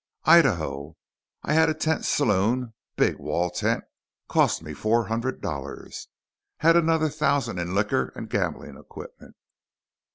"Idaho. 0.25 0.95
I 1.43 1.53
had 1.53 1.69
a 1.69 1.75
tent 1.75 2.05
saloon; 2.05 2.73
big 2.95 3.19
wall 3.19 3.51
tent, 3.51 3.83
cost 4.27 4.63
me 4.63 4.73
four 4.73 5.09
hundred 5.09 5.41
dollars. 5.41 6.07
Had 6.57 6.75
another 6.75 7.07
thousand 7.09 7.59
in 7.59 7.75
liquor 7.75 8.11
and 8.15 8.27
gambling 8.27 8.77
equipment. 8.79 9.35